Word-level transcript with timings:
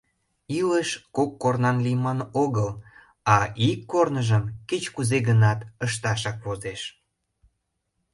—Илыш 0.59 0.89
кок 1.15 1.31
корнан 1.41 1.77
лийман 1.85 2.19
огыл, 2.43 2.69
а 3.35 3.37
ик 3.69 3.79
корныжым 3.91 4.43
кеч-кузе 4.69 5.17
гынат 5.27 5.59
ышташак 5.85 6.37
возеш. 6.45 6.81